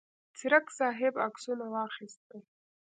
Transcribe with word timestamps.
څرک 0.39 0.65
صاحب 0.77 1.13
عکسونه 1.27 1.65
واخیستل. 1.73 2.41